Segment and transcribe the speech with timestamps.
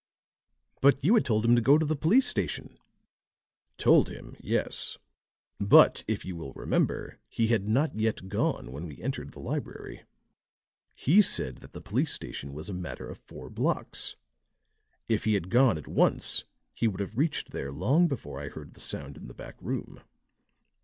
[0.81, 2.79] "But you had told him to go to the police station."
[3.77, 4.97] "Told him yes.
[5.59, 10.05] But if you will remember, he had not yet gone when we entered the library.
[10.95, 14.15] He said that the police station was a matter of four blocks;
[15.07, 18.73] if he had gone at once he would have reached there long before I heard
[18.73, 20.01] the sound in the back room.